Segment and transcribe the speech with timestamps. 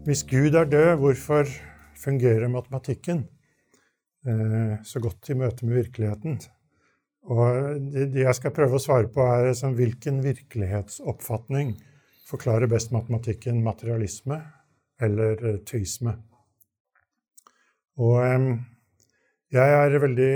[0.00, 1.48] Hvis Gud er død, hvorfor
[2.00, 3.18] fungerer matematikken
[4.24, 6.38] eh, så godt i møte med virkeligheten?
[7.28, 11.74] Og det jeg skal prøve å svare på, er liksom, hvilken virkelighetsoppfatning
[12.30, 14.40] forklarer best matematikken materialisme
[15.04, 16.16] eller eh, teisme?
[18.00, 18.16] Og
[19.52, 20.32] jeg er veldig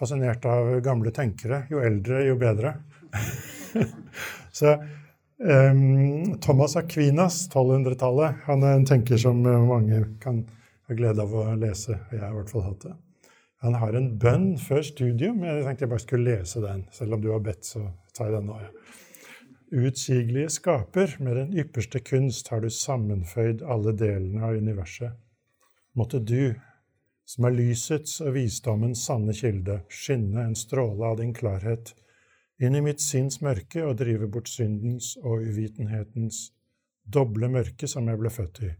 [0.00, 1.66] fascinert av gamle tenkere.
[1.68, 2.78] Jo eldre, jo bedre.
[4.62, 4.78] så
[5.40, 10.42] Thomas Aquinas, 1200-tallet, han er en tenker som mange kan
[10.88, 11.96] ha glede av å lese.
[11.96, 12.96] og Jeg har i hvert fall hatt det.
[13.64, 15.42] Han har en bønn før studium.
[15.44, 16.84] Jeg tenkte jeg bare skulle lese den.
[16.92, 18.58] Selv om du har bedt, så tar jeg den nå.
[19.80, 25.16] Utsigelige skaper, med den ypperste kunst har du sammenføyd alle delene av universet.
[25.96, 26.54] Måtte du,
[27.28, 31.94] som er lysets og visdommens sanne kilde, skinne en stråle av din klarhet
[32.60, 36.50] inn i mitt sinns mørke og drive bort syndens og uvitenhetens
[37.04, 38.72] doble mørke som jeg ble født i.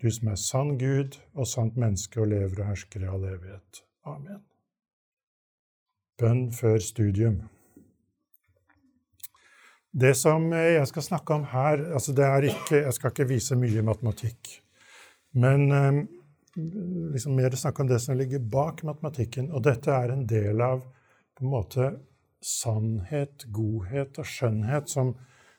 [0.00, 3.82] Du som er sann Gud og sant menneske og lever og hersker i all evighet.
[4.08, 4.40] Amen.
[6.20, 7.42] Bønn før studium.
[9.90, 13.56] Det som jeg skal snakke om her altså det er ikke, Jeg skal ikke vise
[13.58, 14.62] mye matematikk.
[15.34, 16.04] Men eh,
[17.12, 19.50] liksom mer snakke om det som ligger bak matematikken.
[19.50, 20.80] Og dette er en del av
[21.36, 21.90] på en måte
[22.44, 25.14] sannhet, godhet og skjønnhet, som,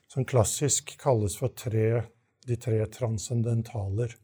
[0.10, 2.04] som klassisk kalles for tre,
[2.48, 4.16] de tre transcendentaler.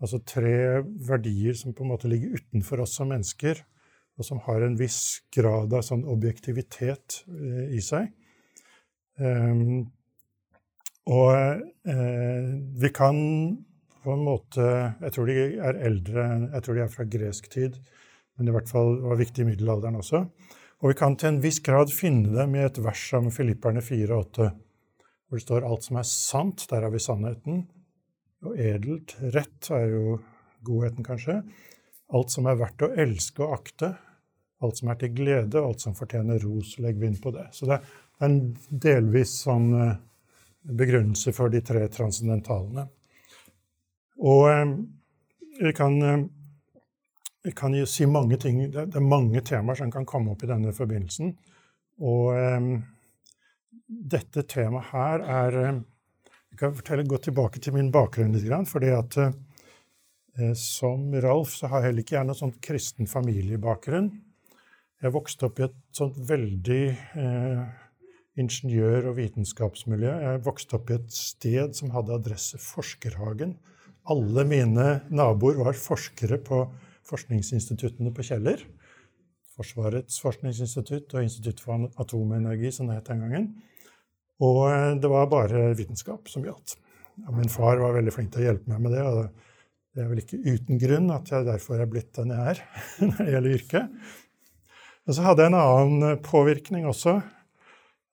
[0.00, 3.62] Altså tre verdier som på en måte ligger utenfor oss som mennesker,
[4.16, 8.08] og som har en viss grad av sånn objektivitet eh, i seg.
[9.20, 9.86] Um,
[11.06, 11.32] og
[11.88, 13.16] eh, vi kan
[14.04, 14.64] på en måte
[15.00, 17.78] Jeg tror de er eldre, jeg tror de er fra gresk tid,
[18.36, 20.26] men i hvert fall var viktig i middelalderen også.
[20.82, 24.48] Og vi kan til en viss grad finne dem i et vers som Filipperne 4,8,
[25.26, 27.62] hvor det står alt som er sant, der har vi sannheten.
[28.44, 30.18] Og edelt, rett, er jo
[30.66, 31.40] godheten, kanskje.
[32.14, 33.94] Alt som er verdt å elske og akte.
[34.64, 37.48] Alt som er til glede, alt som fortjener ros, legg vind på det.
[37.56, 38.38] Så det er en
[38.68, 39.96] delvis sånn eh,
[40.76, 42.86] begrunnelse for de tre transcendentalene.
[44.24, 44.64] Og eh,
[45.60, 46.24] vi kan eh,
[47.46, 48.58] vi kan jo si mange ting.
[48.74, 51.30] Det, er mange temaer som kan komme opp i denne forbindelsen.
[52.02, 52.70] Og um,
[53.86, 55.84] dette temaet her er um,
[56.50, 58.50] Jeg kan fortelle, gå tilbake til min bakgrunn litt.
[58.68, 64.10] fordi at uh, som Ralf så har heller ikke jeg noen sånn kristen familiebakgrunn.
[65.02, 66.82] Jeg vokste opp i et sånt veldig
[67.20, 67.62] uh,
[68.40, 70.16] ingeniør- og vitenskapsmiljø.
[70.24, 73.54] Jeg vokste opp i et sted som hadde adresse Forskerhagen.
[74.10, 76.64] Alle mine naboer var forskere på
[77.06, 78.62] forskningsinstituttene på Kjeller.
[79.56, 83.48] Forsvarets forskningsinstitutt og Institutt for atomenergi, som det het den gangen.
[84.44, 86.76] Og eh, det var bare vitenskap som gjaldt.
[87.22, 89.46] Ja, min far var veldig flink til å hjelpe meg med det, og
[89.96, 92.60] det er vel ikke uten grunn at jeg derfor er blitt den jeg er
[93.06, 94.12] når det gjelder yrket.
[95.06, 97.14] Og så hadde jeg en annen påvirkning også.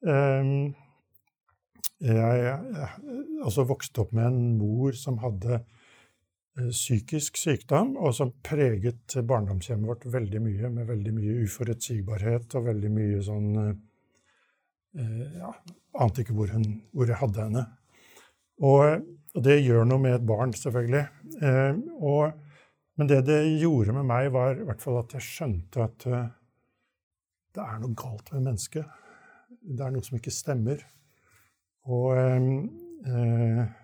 [0.03, 0.45] Jeg,
[2.05, 5.63] jeg, jeg også vokste opp med en mor som hadde
[6.53, 12.91] psykisk sykdom, og som preget barndomshjemmet vårt veldig mye, med veldig mye uforutsigbarhet og veldig
[12.93, 13.71] mye sånn eh,
[15.01, 15.49] eh, ja,
[16.03, 16.63] Ante ikke hvor, hun,
[16.93, 17.65] hvor, jeg hadde henne.
[18.65, 19.03] Og,
[19.33, 21.03] og, det gjør noe med et barn, selvfølgelig.
[21.41, 22.39] Eh, og,
[22.97, 26.23] men det det gjorde med meg, var i hvert fall at jeg skjønte at uh,
[27.53, 28.89] det er noe galt med mennesket.
[29.61, 30.81] Det er noe som ikke stemmer.
[31.89, 32.49] Og eh,
[33.09, 33.82] og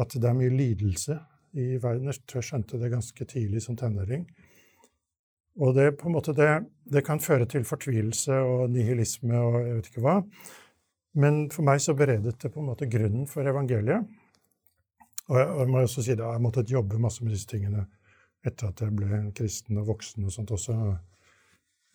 [0.00, 1.18] at det er mye lidelse
[1.58, 2.12] i verden.
[2.12, 4.26] Jeg skjønte det ganske tidlig som tenåring.
[5.60, 6.48] Og det, på en måte, det,
[6.88, 10.16] det, kan føre til fortvilelse og nihilisme og jeg vet ikke hva.
[11.20, 14.06] Men for meg så beredet det på en måte grunnen for evangeliet.
[15.30, 17.84] Og jeg, og jeg må også si det, jeg måtte jobbe masse med disse tingene
[18.46, 20.76] etter at jeg ble kristen og voksen og sånt også.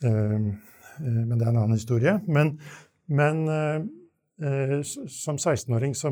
[0.03, 2.19] Eh, eh, men det er en annen historie.
[2.27, 2.57] Men,
[3.07, 3.79] men eh,
[4.35, 6.09] som 16-åring så,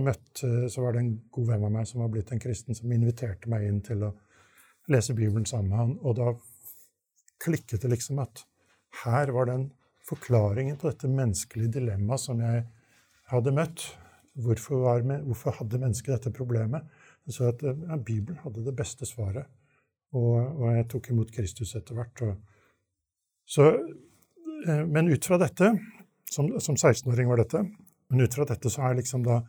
[0.71, 3.51] så var det en god venn av meg som var blitt en kristen, som inviterte
[3.51, 4.13] meg inn til å
[4.91, 5.95] lese Bibelen sammen med han.
[6.03, 6.29] Og da
[7.43, 8.45] klikket det liksom at
[9.03, 9.67] her var den
[10.07, 12.63] forklaringen på dette menneskelige dilemmaet som jeg
[13.31, 13.85] hadde møtt.
[14.43, 16.87] Hvorfor, var, hvorfor hadde mennesket dette problemet?
[17.29, 19.45] Så at ja, Bibelen hadde det beste svaret.
[20.13, 22.23] Og, og, jeg tok imot Kristus etter hvert.
[23.49, 23.69] Så,
[24.67, 25.71] eh, men ut fra dette,
[26.29, 27.63] som, som 16-åring var dette,
[28.09, 29.41] men ut fra dette så er liksom da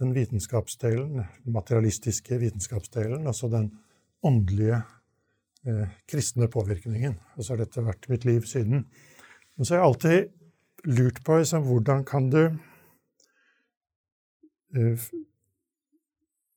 [0.00, 3.70] den vitenskapsdelen, den materialistiske vitenskapsdelen, altså den
[4.24, 4.82] åndelige
[5.68, 7.18] eh, kristne påvirkningen.
[7.36, 8.86] Og så har dette vært mitt liv siden.
[9.56, 12.42] Men så har jeg alltid lurt på liksom, hvordan kan du
[14.76, 15.10] eh,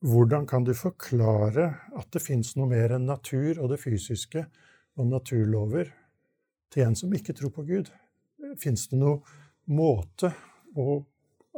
[0.04, 4.42] Hvordan kan du forklare at det fins noe mer enn natur og det fysiske
[5.00, 5.94] og naturlover
[6.76, 7.88] til en som ikke tror på Gud?
[8.60, 9.24] Fins det noen
[9.72, 10.34] måte
[10.76, 10.98] å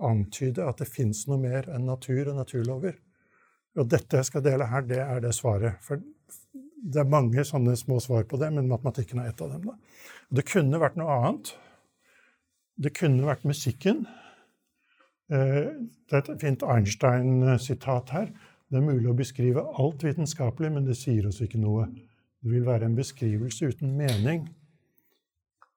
[0.03, 2.97] antyde at det fins noe mer enn natur og naturlover?
[3.75, 5.79] Og dette jeg skal dele her, det er det svaret.
[5.83, 5.99] For
[6.85, 9.69] det er mange sånne små svar på det, men matematikken er ett av dem.
[9.71, 9.75] Da.
[10.39, 11.53] Det kunne vært noe annet.
[12.75, 14.05] Det kunne vært musikken.
[15.31, 18.29] Eh, det er et fint Einstein-sitat her.
[18.69, 21.87] Det er mulig å beskrive alt vitenskapelig, men det sier oss ikke noe.
[22.43, 24.45] Det vil være en beskrivelse uten mening.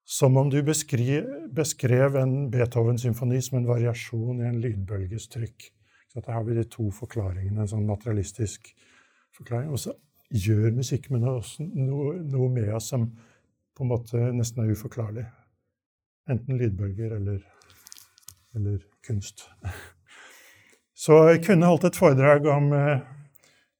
[0.08, 5.66] Som om du beskrev en Beethoven-symfoni som en variasjon i en lydbølges trykk.
[6.08, 8.70] Så her har vi de to forklaringene, en sånn materialistisk
[9.36, 9.68] forklaring.
[9.68, 9.92] Og så
[10.32, 13.04] gjør musikk med noe, noe, noe, med oss som
[13.76, 15.26] på en måte nesten er uforklarlig.
[16.32, 17.44] Enten lydbølger eller,
[18.56, 19.44] eller kunst.
[20.96, 23.04] Så jeg kunne holdt et foredrag om eh,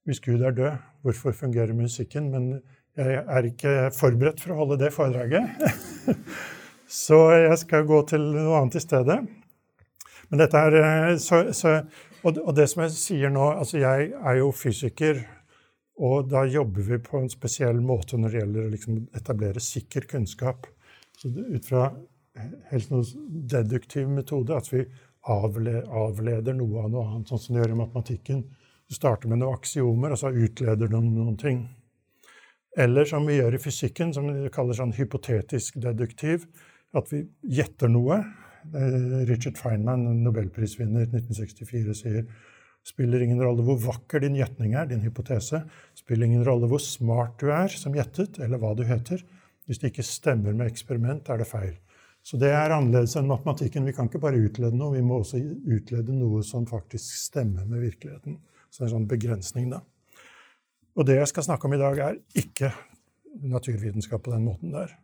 [0.05, 2.29] hvis Gud er død, hvorfor fungerer musikken?
[2.29, 2.51] Men
[2.97, 5.57] jeg er ikke forberedt for å holde det foredraget.
[7.01, 9.19] så jeg skal gå til noe annet i stedet.
[10.29, 11.79] Men dette er, eh, så, så
[12.23, 15.21] og, det som jeg sier nå altså Jeg er jo fysiker,
[15.99, 20.07] og da jobber vi på en spesiell måte når det gjelder å liksom etablere sikker
[20.07, 20.67] kunnskap.
[21.19, 21.89] Så ut fra
[22.71, 24.85] helt noen deduktiv metode, at vi
[25.29, 28.45] avleder noe av noe annet, sånn som de gjør i matematikken.
[28.87, 31.65] Du starter med noen aksiomer, og så utleder noen, noen ting.
[32.79, 36.45] Eller som vi gjør i fysikken, som vi kaller sånn hypotetisk deduktiv,
[36.95, 38.21] at vi gjetter noe.
[38.71, 42.23] Eh, Richard Feynman, nobelprisvinner 1964, sier
[42.87, 45.65] spiller ingen rolle hvor vakker din gjetning er, din hypotese.
[45.97, 49.25] Spiller ingen rolle hvor smart du er som gjettet, eller hva du heter.
[49.67, 51.75] Hvis det ikke stemmer med eksperiment, er det feil.
[52.25, 53.85] Så det er annerledes enn matematikken.
[53.87, 57.83] Vi kan ikke bare utlede noe, vi må også utlede noe som faktisk stemmer med
[57.89, 58.39] virkeligheten.
[58.69, 59.83] Så det er en sånn begrensning, da.
[60.97, 62.71] Og det jeg skal snakke om i dag, er ikke
[63.45, 64.95] naturvitenskap på den måten der.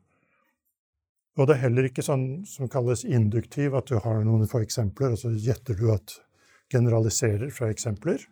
[1.36, 5.14] Og det er heller ikke sånn som kalles induktiv, at du har noen få eksempler,
[5.14, 6.18] og så gjetter du at
[6.72, 8.24] generaliserer fra eksempler.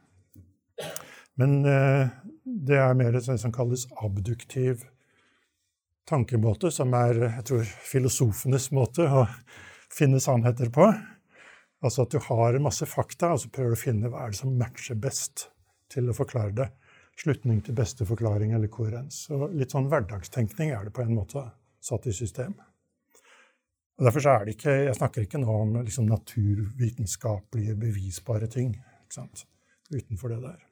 [1.40, 2.14] Men eh,
[2.44, 4.86] det er mer det som kalles abduktiv
[6.10, 9.26] tankemåte, som er jeg tror, filosofenes måte å
[9.94, 10.88] finne sannheter på.
[11.84, 14.40] Altså at du har masse fakta, og så prøver du å finne hva er det
[14.40, 15.50] som matcher best
[15.92, 16.70] til å forklare det.
[17.20, 19.28] Slutning til beste forklaring eller koherens.
[19.28, 21.46] Så litt sånn hverdagstenkning er det på en måte
[21.84, 22.56] satt i system.
[24.00, 28.76] Og Derfor er det ikke, Jeg snakker ikke nå om liksom, naturvitenskapelige, bevisbare ting.
[29.94, 30.64] Utenfor det der.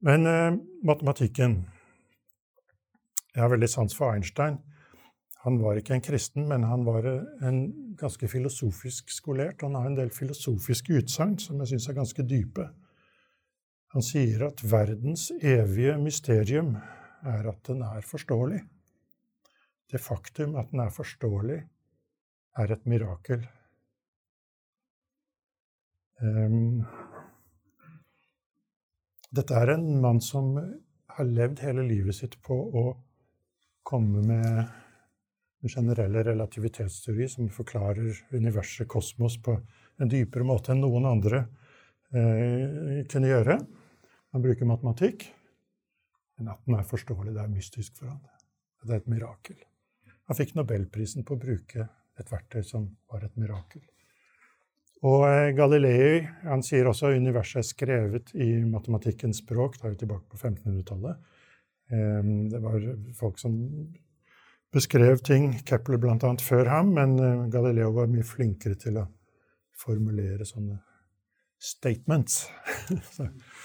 [0.00, 1.64] Men eh, matematikken
[3.34, 4.58] Jeg har veldig sans for Einstein.
[5.44, 7.04] Han var ikke en kristen, men han var
[7.44, 7.58] en
[7.96, 9.62] ganske filosofisk skolert.
[9.62, 12.64] Han har en del filosofiske utsagn som jeg syns er ganske dype.
[13.96, 16.74] Han sier at verdens evige mysterium
[17.24, 18.58] er at den er forståelig.
[19.88, 21.56] Det faktum at den er forståelig,
[22.60, 23.46] er et mirakel.
[26.20, 26.84] Um,
[29.32, 30.52] dette er en mann som
[31.16, 32.84] har levd hele livet sitt på å
[33.80, 39.56] komme med en generelle relativitetsteori som forklarer universet, kosmos, på
[39.96, 41.46] en dypere måte enn noen andre
[42.12, 43.60] eh, kunne gjøre.
[44.36, 45.22] Han bruker matematikk.
[46.36, 48.18] Men at den er forståelig, det er mystisk for ham.
[48.84, 49.56] Det er et mirakel.
[50.28, 51.86] Han fikk nobelprisen på å bruke
[52.20, 53.80] et verktøy som var et mirakel.
[55.08, 59.78] Og eh, Galilei han sier også at universet er skrevet i matematikkens språk.
[59.80, 61.32] Da er vi tilbake på 1500-tallet.
[62.52, 62.84] Det var
[63.16, 63.56] folk som
[64.76, 66.34] beskrev ting, Kepler bl.a.
[66.44, 69.06] før ham, men eh, Galileo var mye flinkere til å
[69.80, 70.82] formulere sånne
[71.56, 72.50] statements.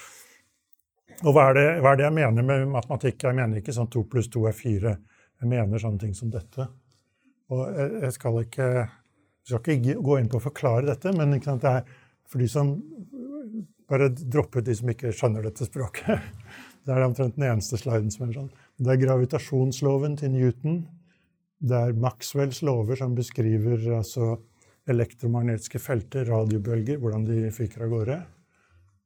[1.22, 3.26] og hva er, det, hva er, det, jeg mener med matematikk?
[3.26, 4.96] Jeg mener ikke sånn to pluss to er fire.
[5.42, 6.66] Jeg mener sånne ting som dette.
[7.52, 8.68] Og jeg skal ikke
[9.42, 11.82] Jeg skal ikke gå inn på å forklare dette, men det er
[12.30, 12.76] for de som
[13.90, 16.22] Bare dropp ut de som ikke skjønner dette språket.
[16.86, 18.48] Det er omtrent den eneste sliden som er sånn.
[18.74, 20.78] Det er gravitasjonsloven til Newton.
[21.62, 24.32] Det er Maxwells lover som beskriver altså,
[24.90, 28.16] elektromagnetiske felter, radiobølger, hvordan de fyker av gårde.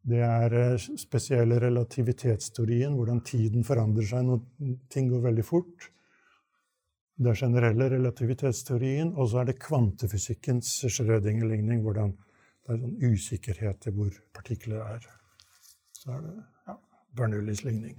[0.07, 4.43] Det er eh, spesielle relativitetsteorien, hvordan tiden forandrer seg når
[4.93, 5.89] ting går veldig fort.
[7.17, 12.13] Det er generelle relativitetsteorien, og så er det kvantefysikkens Schrødinger-ligning, hvordan
[12.67, 15.09] det er sånn usikkerhet til hvor partikler er.
[15.97, 16.35] Så er det
[16.69, 16.77] ja,
[17.17, 17.97] Bernoullis ligning.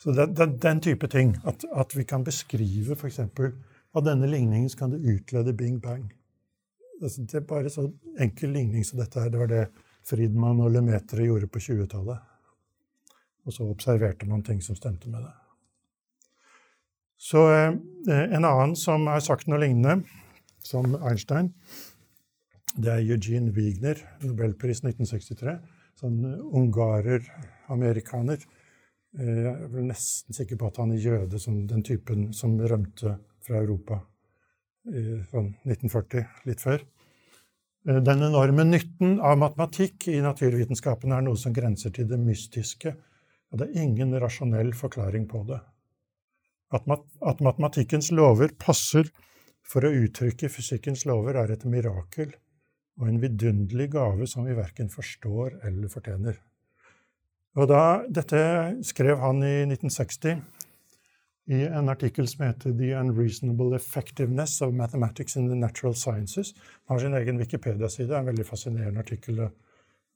[0.00, 1.36] Så det, det, den type ting.
[1.48, 3.20] At, at vi kan beskrive f.eks.
[3.20, 6.10] av denne ligningen så kan det utlede bing bang.
[7.00, 7.86] Altså, det er bare så
[8.20, 9.30] enkel ligning som dette her.
[9.32, 9.64] Det var det
[10.04, 12.20] Friedmann og Lemaitre gjorde på 20-tallet.
[13.44, 15.32] Og så observerte man ting som stemte med det.
[17.20, 17.72] Så eh,
[18.08, 20.04] En annen som har sagt noe lignende,
[20.64, 21.52] som Einstein,
[22.74, 25.54] det er Eugene Wigner, nobelpris 1963.
[26.00, 26.18] Sånn
[26.58, 28.42] ungarer-amerikaner.
[29.18, 33.16] Eh, jeg er nesten sikker på at han er jøde, som den typen som rømte
[33.44, 34.00] fra Europa
[34.90, 36.82] i sånn 1940, litt før.
[37.88, 42.94] Eh, den enorme nytten av matematikk i naturvitenskapen er noe som grenser til det mystiske.
[43.52, 45.60] Og det er ingen rasjonell forklaring på det.
[46.74, 49.10] At, mat at matematikkens lover passer
[49.64, 52.32] for å uttrykke fysikkens lover, er et mirakel
[53.00, 56.40] og en vidunderlig gave som vi verken forstår eller fortjener.
[57.54, 58.40] Og da, Dette
[58.86, 60.42] skrev han i 1960
[61.46, 66.54] i en artikkel som heter 'The Unreasonable Effectiveness of Mathematics in the Natural Sciences'.
[66.86, 68.08] Han har sin egen Wikipedia-side.
[68.08, 69.50] Det er en veldig fascinerende artikkel å,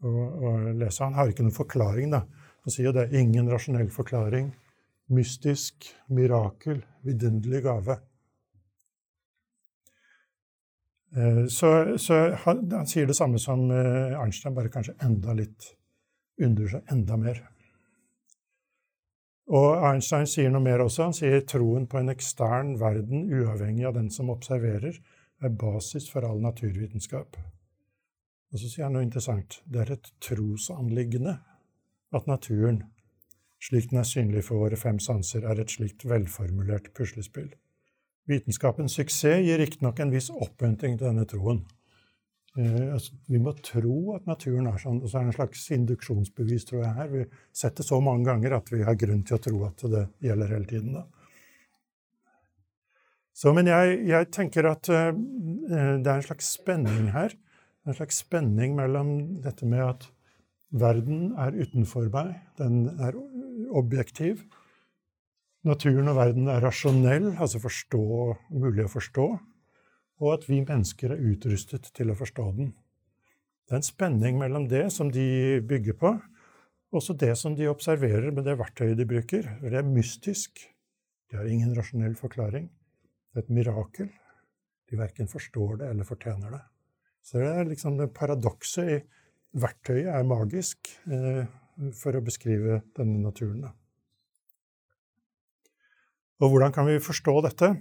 [0.02, 1.04] å, å, lese.
[1.04, 2.10] Han har ikke noen forklaring.
[2.10, 2.22] da.
[2.64, 4.54] Han sier det er ingen rasjonell forklaring.
[5.08, 7.98] Mystisk, mirakel, vidunderlig gave.
[11.16, 15.74] Eh, så, så han, han, sier det samme som eh, Einstein, bare kanskje enda litt
[16.40, 17.40] undrer seg enda mer.
[19.48, 21.06] Og Einstein sier noe mer også.
[21.08, 24.98] Han sier troen på en ekstern verden, uavhengig av den som observerer,
[25.40, 27.38] er basis for all naturvitenskap.
[28.52, 29.62] Og så sier han noe interessant.
[29.64, 31.38] Det er et trosanliggende
[32.12, 32.82] at naturen,
[33.62, 37.50] slik den er synlig for våre fem sanser, er et slikt velformulert puslespill.
[38.28, 41.64] Vitenskapens suksess gir riktignok en viss oppmuntring til denne troen.
[42.58, 44.98] Eh, altså, vi må tro at naturen er sånn.
[45.02, 47.12] Og så er det en slags induksjonsbevis, tror jeg, her.
[47.12, 47.24] Vi
[47.62, 50.70] setter så mange ganger at vi har grunn til å tro at det gjelder hele
[50.70, 50.98] tiden.
[53.38, 57.36] Så, men jeg, jeg tenker at uh, det er en slags spenning her.
[57.86, 59.12] En slags spenning mellom
[59.44, 60.08] dette med at
[60.74, 63.14] verden er utenfor meg, den er
[63.78, 64.42] objektiv.
[65.64, 68.02] Naturen og verden er rasjonell, altså forstå,
[68.58, 69.28] mulig å forstå
[70.18, 72.72] og at vi mennesker er utrustet til å forstå den.
[73.68, 76.14] Det er en spenning mellom det som de bygger på,
[76.88, 79.44] og også det som de observerer med det verktøyet de bruker.
[79.60, 80.62] Det er mystisk.
[81.28, 82.70] De har ingen rasjonell forklaring.
[83.28, 84.08] Det er et mirakel.
[84.88, 86.62] De verken forstår det eller fortjener det.
[87.20, 88.98] Så det er liksom det paradokset i
[89.60, 91.44] verktøyet er magisk eh,
[91.98, 93.68] for å beskrive denne naturen.
[96.38, 97.74] Og hvordan kan vi forstå dette?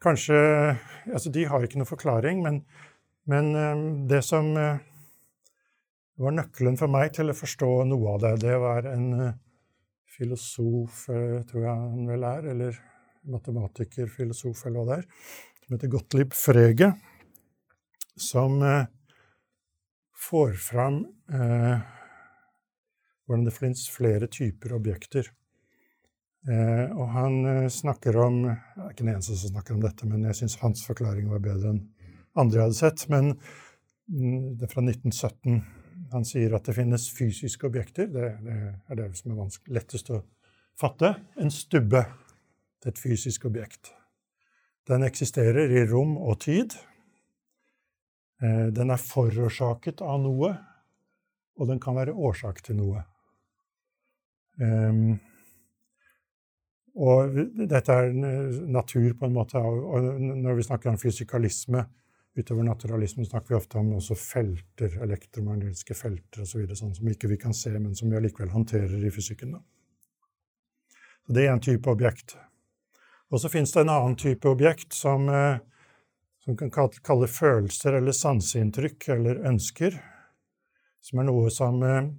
[0.00, 0.36] Kanskje
[1.10, 2.60] Altså, de har ikke noen forklaring, men,
[3.30, 4.82] men eh, det som eh,
[6.20, 9.38] var nøkkelen for meg til å forstå noe av det, det var en eh,
[10.10, 11.06] filosof,
[11.48, 12.78] tror jeg han vel er, eller
[13.32, 15.30] matematiker, filosof, eller hva det er,
[15.64, 16.90] som heter Gottlieb Frege,
[18.20, 18.60] som
[20.20, 21.00] får fram
[21.32, 21.80] eh,
[23.24, 25.30] hvordan det finnes flere typer objekter.
[26.48, 30.06] Eh, og han eh, snakker om Jeg er ikke den eneste som snakker om dette,
[30.08, 31.82] men jeg syns hans forklaring var bedre enn
[32.40, 33.06] andre jeg hadde sett.
[33.12, 35.60] Men mm, det er fra 1917.
[36.14, 38.08] Han sier at det finnes fysiske objekter.
[38.10, 40.22] Det, det er det som er lettest å
[40.80, 41.14] fatte.
[41.36, 42.06] En stubbe.
[42.80, 43.92] Det er et fysisk objekt.
[44.88, 46.74] Den eksisterer i rom og tid.
[48.40, 50.54] Eh, den er forårsaket av noe,
[51.60, 53.04] og den kan være årsak til noe.
[54.60, 55.20] Um,
[56.94, 57.36] og
[57.70, 59.60] dette er natur, på en måte.
[59.60, 61.84] Og når vi snakker om fysikalisme
[62.38, 67.30] utover naturalisme, snakker vi ofte om også felter, elektromagnetiske felter osv., så sånn som ikke
[67.30, 69.56] vi kan se, men som vi allikevel håndterer i fysikken.
[71.26, 72.36] Så Det er en type objekt.
[73.30, 75.58] Og så fins det en annen type objekt som, eh,
[76.44, 80.00] som kan kalle følelser eller sanseinntrykk eller ønsker,
[81.00, 82.10] som er noe som, eh,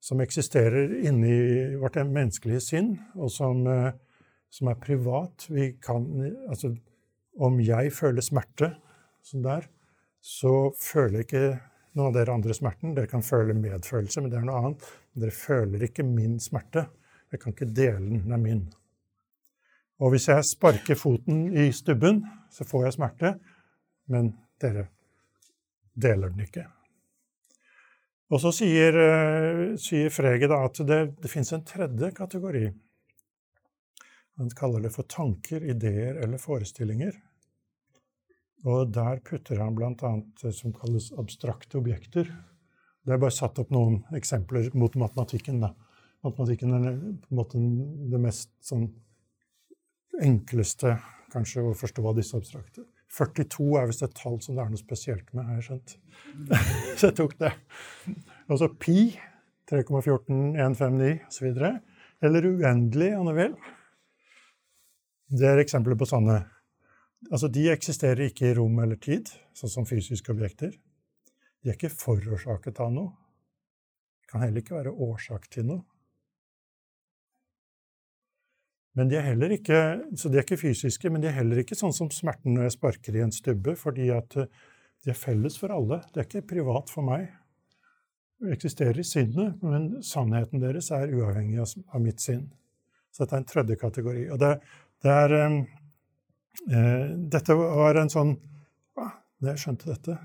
[0.00, 3.92] som eksisterer inni vårt menneskelige sinn, og som eh,
[4.52, 5.46] som er privat.
[5.48, 6.06] Vi kan,
[6.48, 6.74] altså,
[7.40, 8.74] om jeg føler smerte
[9.24, 9.68] sånn der,
[10.22, 11.44] så føler ikke
[11.96, 12.94] noen av dere andre smerten.
[12.96, 14.84] Dere kan føle medfølelse, men det er noe annet.
[15.18, 16.86] Dere føler ikke min smerte.
[17.32, 18.22] Jeg kan ikke dele den.
[18.26, 18.62] Den er min.
[20.02, 23.34] Og hvis jeg sparker foten i stubben, så får jeg smerte,
[24.10, 24.88] men dere
[25.94, 26.64] deler den ikke.
[28.32, 32.66] Og så sier, uh, sier Frege at det, det fins en tredje kategori.
[34.40, 37.16] Han kaller det for tanker, ideer eller forestillinger.
[38.64, 40.12] Og der putter han bl.a.
[40.54, 42.30] som kalles abstrakte objekter.
[43.02, 45.60] Det er bare satt opp noen eksempler mot matematikken.
[45.64, 45.72] da.
[46.22, 46.92] Matematikken er
[47.24, 47.62] på en måte
[48.12, 48.86] det mest sånn
[50.22, 50.94] enkleste
[51.32, 52.86] kanskje å forstå av disse abstrakte.
[53.12, 55.94] 42 er visst et tall som det er noe spesielt med, har jeg skjønt.
[56.98, 57.52] Så jeg tok det.
[58.48, 59.10] Og så pi,
[59.68, 61.62] 3,14159 osv.
[62.22, 63.56] Eller uendelig, om du vil.
[65.32, 66.42] Det er eksempler på sånne
[67.30, 70.72] Altså, de eksisterer ikke i rom eller tid, sånn som fysiske objekter.
[71.62, 73.12] De er ikke forårsaket av noe.
[74.18, 75.84] De kan heller ikke være årsak til noe.
[78.98, 79.78] Men de er heller ikke,
[80.18, 82.76] så de er ikke fysiske, men de er heller ikke sånn som smerten når jeg
[82.80, 84.50] sparker i en stubbe, fordi at eh,
[85.06, 86.02] de er felles for alle.
[86.10, 87.30] Det er ikke privat for meg.
[88.42, 92.48] De eksisterer i sinnet, men sannheten deres er uavhengig av mitt sinn.
[93.14, 94.26] Så dette er en tredje kategori.
[94.34, 94.56] Og det,
[95.02, 95.62] det er eh,
[96.70, 98.36] Eh, dette var en sånn
[98.94, 100.16] Da jeg skjønte dette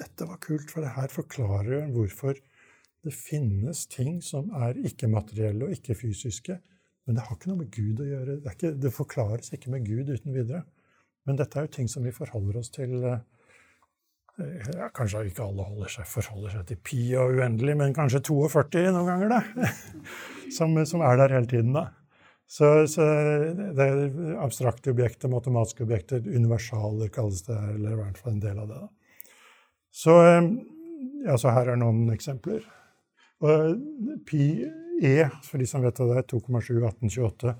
[0.00, 2.38] Dette var kult, for det her forklarer jo hvorfor
[3.00, 6.58] det finnes ting som er ikke-materielle og ikke-fysiske.
[7.08, 8.34] Men det har ikke noe med Gud å gjøre.
[8.44, 10.60] Det, ikke, det, forklares ikke med Gud uten videre.
[11.24, 13.24] Men dette er jo ting som vi forholder oss til eh,
[14.76, 19.08] ja, Kanskje ikke alle seg, forholder seg til pi og uendelig, men kanskje 42 noen
[19.08, 19.72] ganger, da.
[20.56, 21.88] Som, som er der hele tiden, da.
[22.50, 23.04] Så, så,
[23.76, 28.58] det er abstrakte objekter, matematiske objekter, universaler kalles det, eller i hvert fall en del
[28.58, 28.80] av det.
[29.94, 30.16] Så,
[31.26, 32.64] ja, så her er noen eksempler.
[33.46, 35.14] Og pi e,
[35.46, 37.54] for de som vet hva det er, 2,7 1828,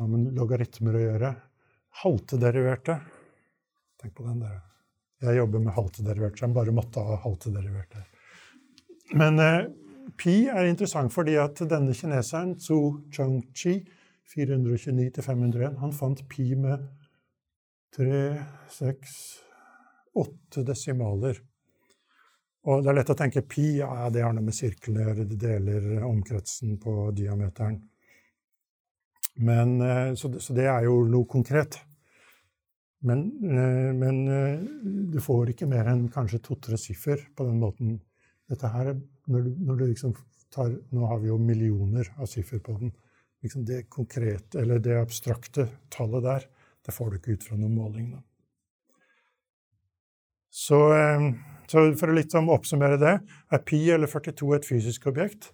[0.00, 1.34] har med logaritmer å gjøre.
[2.00, 2.96] Haltederiverte.
[4.00, 4.58] Tenk på den der.
[5.20, 8.08] Jeg jobber med haltederiverte, så jeg bare måtte ha haltederiverte.
[9.20, 9.68] Men eh,
[10.16, 13.82] pi er interessant fordi at denne kineseren, Zhu Chongqi,
[14.30, 15.78] 429 til 501.
[15.82, 16.86] Han fant pi med
[17.94, 18.24] tre,
[18.70, 19.14] seks,
[20.20, 21.40] åtte desimaler.
[22.70, 25.28] Og det er lett å tenke pi, ja, det har noe med sirkelen å gjøre,
[25.30, 27.78] det deler omkretsen på diameteren.
[29.40, 31.78] Men, eh, så, det, er jo noe konkret.
[33.08, 34.60] Men, eh, men, eh,
[35.14, 37.94] du får ikke mer enn kanskje to-tre siffer på den måten.
[38.50, 38.92] Dette her,
[39.30, 40.14] når du, når du liksom
[40.50, 42.92] tar, Nå har vi jo millioner av siffer på den
[43.42, 46.48] liksom det konkrete, eller det abstrakte tallet der,
[46.86, 48.10] det får du ikke ut fra noen måling.
[48.14, 48.20] Da.
[50.50, 51.26] Så, eh,
[51.70, 53.12] så, for å litt om oppsummere det
[53.54, 55.52] Er pi eller 42 et fysisk objekt?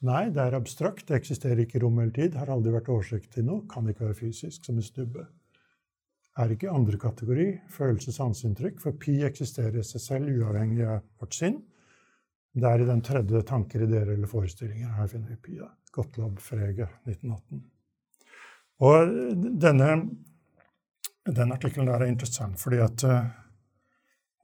[0.00, 1.08] Nei, det er abstrakt.
[1.08, 2.36] Det eksisterer ikke i rom eller tid.
[2.38, 3.64] Har aldri vært årsak til noe.
[3.70, 5.26] Kan ikke være fysisk, som en stubbe.
[6.38, 11.58] Er ikke andre kategori, følelses-sanseinntrykk, for pi eksisterer i seg selv uavhengig av vårt sinn.
[12.54, 14.94] Det er i den tredje tanker, ideer eller forestillinger.
[15.00, 15.58] Her finner vi pi.
[15.58, 15.72] da.
[15.98, 17.66] Gottlob Frege, 1918.
[18.86, 19.10] Og
[19.58, 19.90] denne,
[21.26, 23.28] denne artikkelen der er interessant fordi at eh,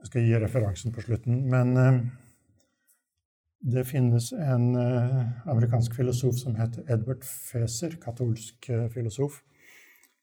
[0.05, 1.38] Jeg skal gi referansen på slutten.
[1.49, 2.01] Men eh,
[3.75, 9.38] det finnes en eh, amerikansk filosof som heter Edward Feser, katolsk filosof,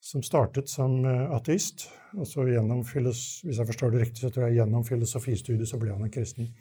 [0.01, 1.87] som startet som ateist.
[2.13, 5.95] Og så gjennom, hvis jeg forstår det riktig, så tror jeg gjennom filosofistudiet så ble
[5.95, 6.51] han en kristen.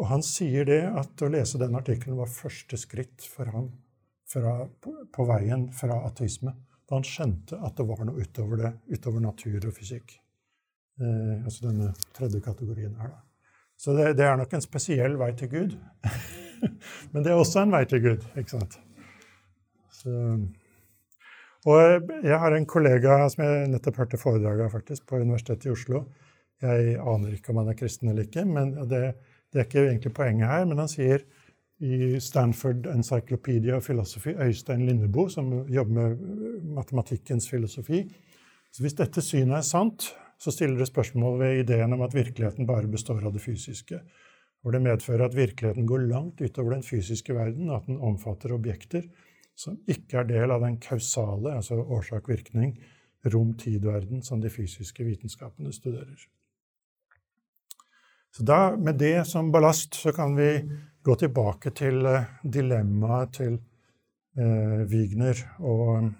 [0.00, 3.68] Og han sier det at å lese den artikkelen var første skritt for ham
[4.30, 6.54] fra, på, veien fra ateisme.
[6.88, 10.14] Da han skjønte at det var noe utover det, utover natur og fysikk.
[11.00, 13.20] Eh, altså denne tredje kategorien her, da.
[13.80, 15.76] Så det, det, er nok en spesiell vei til Gud.
[17.12, 18.76] Men det er også en vei til Gud, ikke sant?
[20.00, 20.12] Så,
[21.68, 26.02] og jeg har en kollega som jeg nettopp hørte foredraget faktisk, på Universitetet i Oslo.
[26.60, 29.14] Jeg aner ikke om han er kristen eller ikke, men det,
[29.50, 31.24] det er ikke egentlig poenget her, men han sier
[31.80, 36.16] i Stanford Encyclopedia of Philosophy, Øystein Lindeboe, som jobber med
[36.76, 38.04] matematikkens filosofi
[38.72, 40.04] Så Hvis dette synet er sant,
[40.38, 43.98] så stiller det spørsmål ved ideen om at virkeligheten bare består av det fysiske.
[44.62, 49.02] Hvor det medfører at virkeligheten går langt utover den fysiske verden, at den omfatter objekter
[49.56, 52.76] som ikke er del av den kausale, altså årsak-virkning,
[53.26, 56.28] rom-tid-verden som de fysiske vitenskapene studerer.
[58.30, 60.50] Så da, Med det som ballast så kan vi
[61.02, 63.56] gå tilbake til uh, dilemmaet til
[64.36, 66.10] eh, Wigner og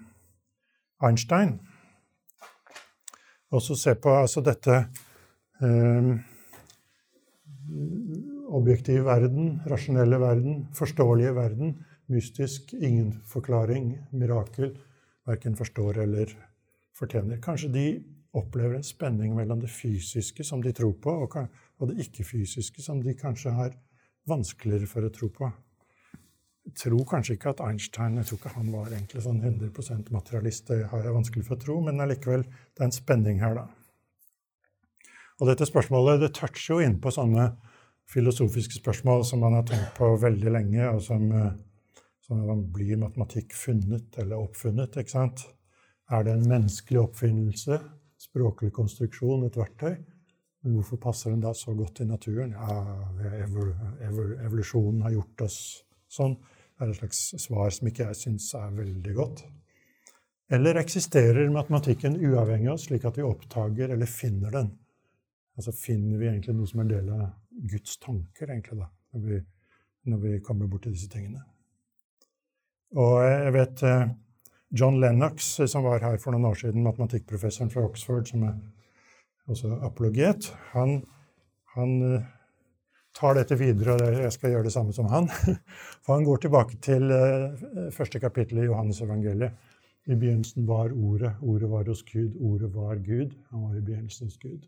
[1.03, 1.59] Einstein.
[3.51, 4.75] også se på altså dette
[5.61, 6.11] eh,
[8.47, 11.73] objektive verden, rasjonelle verden, forståelige verden,
[12.07, 14.77] mystisk, ingen forklaring, mirakel,
[15.27, 16.31] verken forstår eller
[16.97, 17.39] fortjener.
[17.43, 17.85] Kanskje de
[18.33, 21.37] opplever en spenning mellom det fysiske, som de tror på, og,
[21.81, 23.75] og det ikke-fysiske, som de kanskje har
[24.29, 25.49] vanskeligere for å tro på.
[26.67, 30.67] Jeg tror kanskje ikke at Einstein jeg tror ikke han var egentlig sånn 100% materialist.
[30.69, 33.65] Det har jeg vanskelig for å tro, men allikevel, det er en spenning her, da.
[35.41, 37.47] Og dette spørsmålet det toucher jo inn på sånne
[38.11, 41.51] filosofiske spørsmål som man har tenkt på veldig lenge, og som, eh,
[42.27, 44.97] som blir matematikk funnet eller oppfunnet.
[44.97, 45.47] ikke sant?
[46.11, 47.81] Er det en menneskelig oppfinnelse,
[48.19, 49.97] språklig konstruksjon, et verktøy?
[50.61, 52.53] Men hvorfor passer den da så godt i naturen?
[52.53, 52.75] Ja,
[54.45, 55.57] evolusjonen har gjort oss
[56.11, 56.35] sånn.
[56.77, 59.43] Det er et slags svar som ikke jeg syns er veldig godt.
[60.51, 64.73] Eller eksisterer matematikken uavhengig av oss, slik at vi oppdager eller finner den?
[65.57, 67.23] Altså finner vi egentlig noe som er en del av
[67.71, 69.39] Guds tanker, egentlig, da, når vi,
[70.11, 71.41] når vi kommer borti disse tingene.
[72.99, 74.11] Og jeg vet eh,
[74.75, 78.57] John Lennox, som var her for noen år siden, matematikkprofessoren fra Oxford, som er
[79.49, 81.01] også apologet, han,
[81.75, 82.29] han eh,
[83.17, 85.29] tar dette videre, og jeg skal gjøre det samme som han.
[86.03, 89.57] For han går tilbake til eh, første kapittel i Johannes evangeliet.
[90.09, 91.35] I begynnelsen var Ordet.
[91.41, 92.37] Ordet var hos Gud.
[92.41, 93.35] Ordet var Gud.
[93.51, 94.63] Han var i begynnelsens Gud.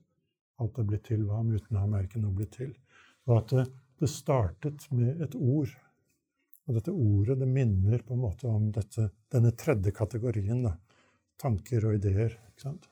[0.62, 1.50] Alt er blitt til ved ham.
[1.56, 2.76] Uten ham er ikke noe blitt til.
[3.26, 3.64] Og at det,
[4.00, 5.72] det startet med et ord.
[6.68, 10.62] Og dette ordet det minner på en måte om dette, denne tredje kategorien.
[10.68, 10.76] Da.
[11.42, 12.38] Tanker og ideer.
[12.52, 12.86] Ikke sant?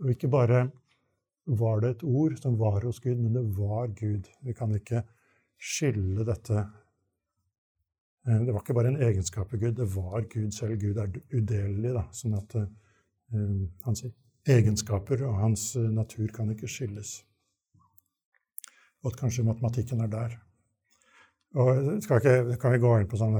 [0.00, 0.68] Og ikke bare
[1.58, 4.28] var det et ord som var hos Gud, men det var Gud.
[4.46, 5.02] Vi kan ikke
[5.60, 6.58] skille dette
[8.26, 10.78] eh, Det var ikke bare en egenskap ved Gud, det var Gud selv.
[10.80, 14.04] Gud er udelelig, da, sånn at um, hans
[14.48, 17.18] egenskaper og hans natur kan ikke skilles.
[19.02, 20.38] Og at kanskje matematikken er der.
[21.58, 23.38] Og skal ikke, kan vi gå inn på sånn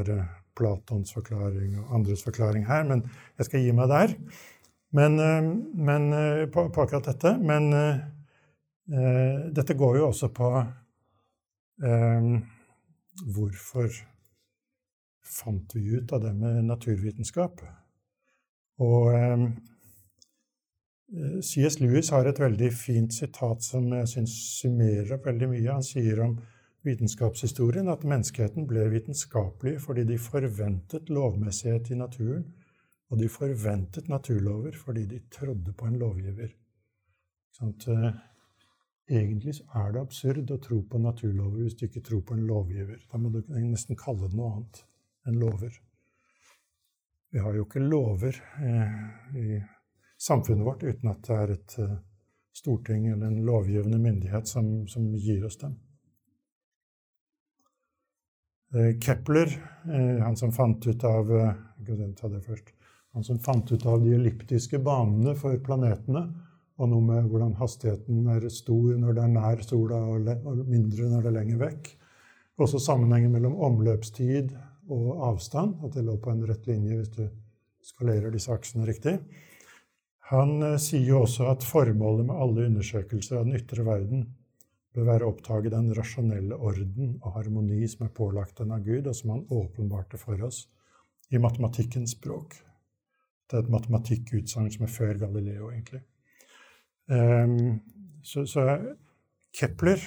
[0.61, 3.05] Platons forklaring og andres forklaring her, men
[3.39, 4.17] jeg skal gi meg der.
[4.91, 5.43] Men, eh,
[5.75, 7.37] men eh, på, på, akkurat dette.
[7.39, 10.55] Men eh, dette går jo også på
[11.85, 12.33] eh,
[13.21, 13.91] Hvorfor
[15.31, 17.61] fant vi ut av det med naturvitenskap?
[18.81, 19.45] Og eh,
[21.43, 21.81] C.S.
[21.81, 25.67] Lewis har et veldig fint sitat som jeg syns summerer opp veldig mye.
[25.73, 26.37] Han sier om
[26.87, 32.47] vitenskapshistorien at menneskeheten ble vitenskapelig fordi de forventet lovmessighet i naturen,
[33.11, 36.53] og de forventet naturlover fordi de trodde på en lovgiver.
[37.57, 37.75] Sånn,
[39.11, 43.01] egentlig er det absurd å tro på naturlover hvis du ikke tror på en lovgiver.
[43.11, 44.85] Da må du nesten kalle det noe annet
[45.27, 45.75] enn lover.
[47.31, 48.95] Vi har jo ikke lover eh,
[49.39, 49.61] i
[50.19, 51.99] samfunnet vårt uten at det er et eh,
[52.61, 55.77] storting eller en lovgivende myndighet som, som gir oss dem.
[58.75, 59.55] Eh, Kepler,
[59.91, 61.55] eh, han som fant ut av eh,
[62.19, 62.75] ta det først,
[63.15, 66.25] han som fant ut av de elliptiske banene for planetene,
[66.81, 71.27] og noe med hvordan hastigheten er stor når det er nær sola, og mindre når
[71.27, 71.91] det er lenger vekk.
[72.61, 74.55] Også sammenhengen mellom omløpstid
[74.93, 77.25] og avstand, at det lå på en rett linje hvis du
[77.85, 79.19] skalerer disse aksene riktig.
[80.31, 84.29] Han sier jo også at formålet med alle undersøkelser av den ytre verden
[84.95, 89.07] bør være å oppdage den rasjonelle orden og harmoni som er pålagt den av Gud,
[89.07, 90.65] og som han åpenbarte for oss
[91.31, 92.57] i matematikkens språk.
[93.51, 96.05] Det er et matematikkutsagn som er før Galileo, egentlig.
[97.11, 97.81] Um,
[98.23, 98.67] så, så,
[99.59, 100.05] Kepler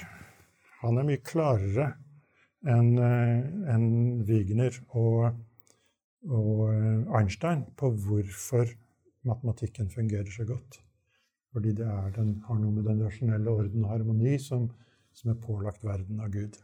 [0.80, 1.90] han er mye klarere
[2.72, 3.84] enn uh, en
[4.24, 5.34] Wigner og,
[6.30, 8.72] og uh, Einstein på hvorfor
[9.28, 10.80] matematikken fungerer så godt.
[11.52, 14.70] Fordi det den, har noe med den rasjonelle orden og harmoni som,
[15.12, 16.56] som er pålagt verden av Gud.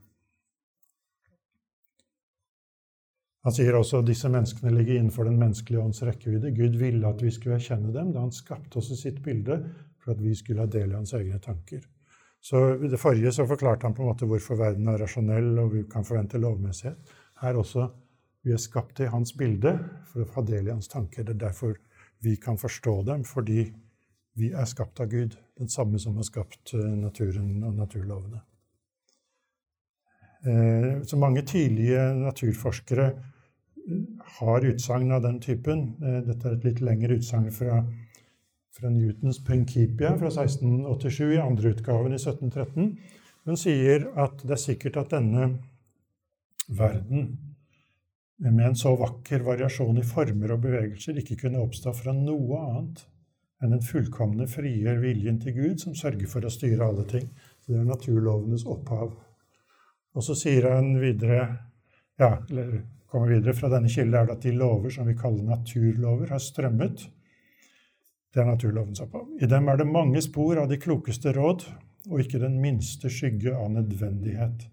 [3.47, 6.53] Han sier også at disse menneskene ligger innenfor den menneskelige ånds rekkevidde.
[6.57, 9.63] Gud ville at vi skulle erkjenne dem da han skapte oss i sitt bilde,
[10.01, 11.81] for at vi skulle ha del i hans egne tanker.
[12.41, 15.75] Så I det forrige så forklarte han på en måte hvorfor verden er rasjonell, og
[15.75, 17.17] vi kan forvente lovmessighet.
[17.41, 17.89] Her også
[18.45, 19.75] vi er skapt i hans bilde
[20.09, 21.25] for å ha del i hans tanker.
[21.25, 21.77] Det er derfor
[22.25, 23.67] vi kan forstå dem, fordi
[24.41, 28.41] vi er skapt av Gud, den samme som har skapt eh, naturen og naturlovene.
[30.41, 34.05] Eh, så mange tidlige naturforskere eh,
[34.39, 35.85] har utsagn av den typen.
[36.01, 37.83] Dette er et litt lengre utsagn fra,
[38.77, 42.95] fra, Newtons Principia fra 1687, i andre utgaven i 1713.
[43.49, 45.53] Hun sier at det er sikkert at denne
[46.71, 47.31] verden
[48.41, 53.03] med en så vakker variasjon i former og bevegelser ikke kunne oppstå fra noe annet
[53.61, 57.27] enn den fullkomne, frie viljen til Gud som sørger for å styre alle ting.
[57.67, 59.13] Det er naturlovenes opphav.
[60.17, 61.43] Og så sier han videre
[62.21, 65.47] ja, eller kommer videre fra denne kilden er det at de lover som vi kaller
[65.47, 67.07] naturlover, har strømmet.
[68.31, 69.25] Det er naturloven sa på.
[69.43, 71.65] I dem er det mange spor av de klokeste råd,
[72.11, 74.69] og ikke den minste skygge av nødvendighet.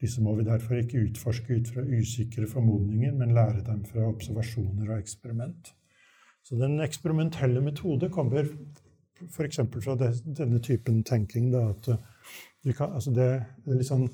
[0.00, 4.88] Disse må vi derfor ikke utforske ut fra usikre formodninger, men lære dem fra observasjoner
[4.88, 5.74] og eksperiment.
[6.42, 8.48] Så den eksperimentelle metode kommer
[9.28, 9.60] f.eks.
[9.84, 11.50] fra det, denne typen tenking.
[11.52, 13.28] Da, at kan, altså det,
[13.64, 14.08] det, er litt sånn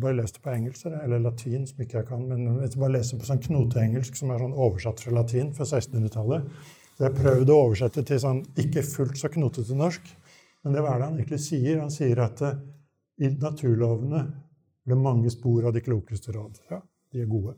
[0.00, 2.22] bare les det på engelsk, eller latin, som ikke jeg kan.
[2.28, 6.46] Men jeg bare leser på sånn knoteengelsk som er sånn oversatt fra latin fra 1600-tallet.
[6.96, 10.08] Så jeg prøvde å oversette til sånn ikke fullt så knotete norsk.
[10.62, 11.82] Men det er det han egentlig sier.
[11.82, 12.56] Han sier at uh,
[13.20, 14.24] i naturlovene
[14.86, 16.62] ble mange spor av de klokeste råd.
[16.70, 16.80] Ja,
[17.12, 17.56] de er gode.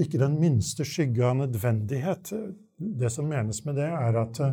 [0.00, 2.32] Ikke den minste skygge av nødvendighet.
[2.76, 4.52] Det som menes med det, er at uh,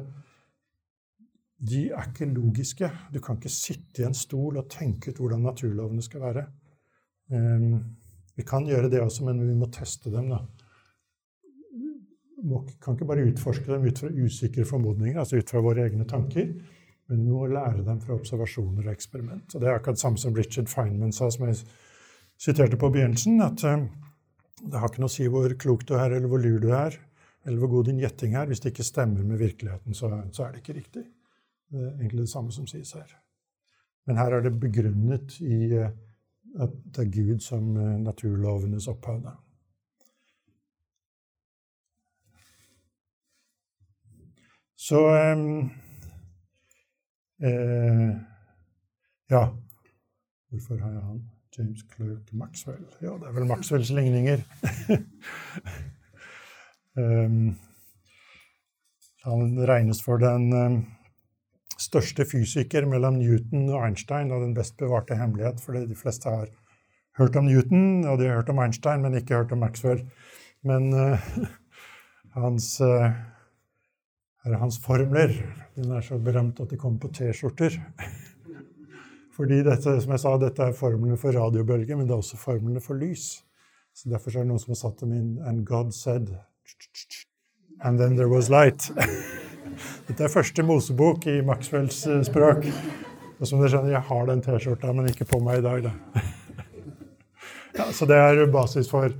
[1.62, 2.88] de er ikke logiske.
[3.14, 6.48] Du kan ikke sitte i en stol og tenke ut hvordan naturlovene skal være.
[7.32, 7.80] Ehm,
[8.36, 10.30] vi kan gjøre det også, men vi må teste dem.
[10.32, 10.42] da.
[12.42, 16.08] Vi kan ikke bare utforske dem ut fra usikre formodninger, altså ut fra våre egne
[16.10, 16.48] tanker,
[17.12, 19.54] men vi må lære dem fra observasjoner og eksperiment.
[19.54, 21.62] Og Det er akkurat samme som Richard Feynman sa, som jeg
[22.40, 23.86] siterte på begynnelsen, at uh,
[24.62, 26.98] det har ikke noe å si hvor klok du er, eller hvor lur du er,
[27.46, 28.48] eller hvor god din gjetting er.
[28.50, 31.04] Hvis det ikke stemmer med virkeligheten, så, så er det ikke riktig.
[31.72, 33.12] Det er egentlig det samme som sies her.
[34.08, 35.92] Men her er det begrunnet i uh,
[36.60, 39.22] at det er Gud som eh, naturlovenes opphav.
[44.78, 45.00] Så
[45.34, 45.72] um,
[47.44, 48.16] eh,
[49.30, 49.48] Ja,
[50.50, 51.22] hvorfor har jeg han?
[51.58, 52.86] James Clerk Maxwell.
[53.02, 54.40] Ja, det er vel Maxwells ligninger.
[56.98, 57.56] um,
[59.24, 60.86] han regnes for den um,
[61.92, 66.48] største fysiker mellom Newton og Einstein og den best bevarte hemmelighet, fordi de fleste har
[67.20, 70.06] hørt om Newton, og de har hørt om Einstein, men ikke hørt om Maxwell.
[70.64, 71.20] Men uh,
[72.38, 73.12] hans, uh,
[74.46, 75.36] er hans formler.
[75.76, 77.76] Den er så berømt at de kommer på T-skjorter.
[79.36, 82.84] Fordi dette, som jeg sa, dette er formlene for radiobølger, men det er også formlene
[82.84, 83.42] for lys.
[83.96, 86.30] Så Derfor er det noen som har satt dem inn And God said
[87.82, 88.92] And then there was light.
[90.08, 92.68] Dette er første Mosebok i Maxwells eh, språk.
[93.42, 95.94] Og som dere skjønner, jeg har den T-skjorta, men ikke på meg i dag, da.
[97.72, 99.14] Ja, så det er basis for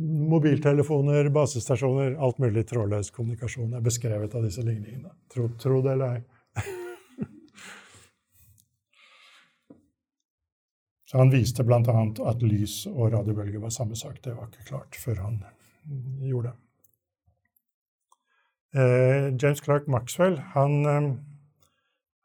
[0.00, 5.10] mobiltelefoner, basestasjoner, alt mulig trådløs kommunikasjon er beskrevet av disse ligningene.
[5.32, 6.22] Tro, tro det eller ei.
[11.10, 11.80] Så han viste bl.a.
[12.32, 14.22] at lys og radiobølger var samme sak.
[14.24, 15.36] Det var ikke klart før han
[16.24, 16.56] gjorde det.
[18.70, 21.14] Eh, James Clark Maxwell han, eh,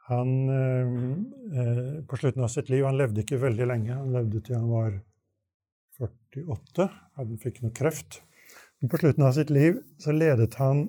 [0.05, 3.95] han eh, På slutten av sitt liv Han levde ikke veldig lenge.
[3.97, 4.99] Han levde til han var
[5.97, 6.87] 48.
[7.17, 8.19] Han fikk noe kreft.
[8.77, 10.87] Men på slutten av sitt liv så ledet han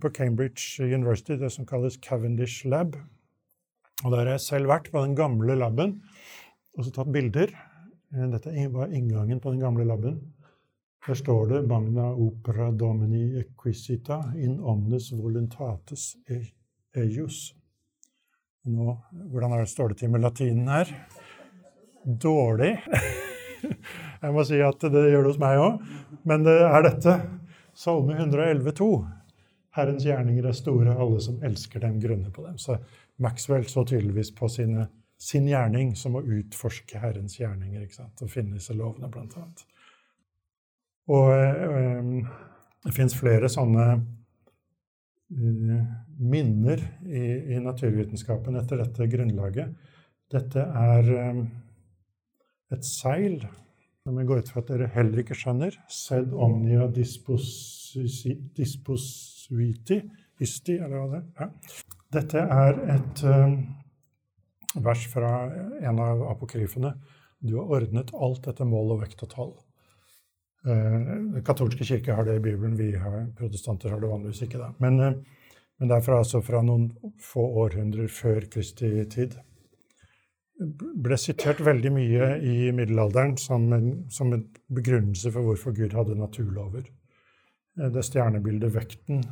[0.00, 2.94] på Cambridge University det som kalles Cavendish Lab.
[4.06, 5.98] Og Der har jeg selv vært, på den gamle laben,
[6.72, 7.52] og så tatt bilder.
[8.32, 10.22] Dette var inngangen på den gamle laben.
[11.06, 16.52] Her står det 'Magna opera domini equisita in omnes voluntates e-,
[16.96, 17.54] eius'.
[18.64, 18.98] Nå,
[19.32, 20.92] hvordan det, står det til med latinen her?
[22.04, 22.78] Dårlig.
[24.22, 25.80] Jeg må si at det gjør det hos meg òg.
[26.28, 27.16] Men det er dette.
[27.72, 29.20] Salme 111, 111,2.
[29.78, 32.58] Herrens gjerninger er store, alle som elsker dem, grunner på dem.
[32.58, 32.76] Så
[33.22, 38.22] Maxwell så tydeligvis på sine, sin gjerning som å utforske Herrens gjerninger ikke sant?
[38.22, 39.64] og finne disse lovene, blant annet.
[41.10, 42.26] Og um,
[42.84, 45.80] det fins flere sånne uh,
[46.20, 49.68] minner i, i, naturvitenskapen etter dette grunnlaget.
[50.30, 51.40] Dette er um,
[52.70, 53.40] et seil
[54.00, 55.72] som jeg går ut fra at dere heller ikke skjønner.
[55.90, 56.84] Sed omnia
[58.56, 59.98] disposviti
[60.40, 61.50] Hysti, eller hva det er.
[62.16, 63.16] Dette er et
[64.78, 65.32] vers fra
[65.84, 66.94] en av apokryfene.
[67.40, 69.52] Du har ordnet alt etter mål og vekt og tall.
[70.64, 74.60] Den eh, katolske kirke har det i Bibelen, vi har, protestanter har det vanligvis ikke.
[74.60, 74.72] Da.
[74.78, 75.14] Men, eh,
[75.80, 76.90] men det er altså fra noen
[77.24, 79.38] få århundrer før Kristi tid.
[80.60, 86.18] Ble sitert veldig mye i middelalderen som en, som en begrunnelse for hvorfor Gud hadde
[86.20, 86.84] naturlover.
[87.80, 89.22] Det det stjernebildet Vekten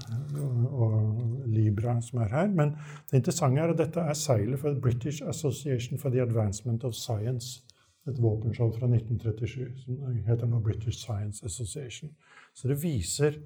[0.71, 2.49] og Libra som er her.
[2.49, 2.71] Men
[3.11, 7.61] det interessante er at dette er seilet for British Association for the Advancement of Science
[8.09, 12.15] et våpenskjold fra 1937 som heter nå British Science Association.
[12.55, 13.41] Så det viser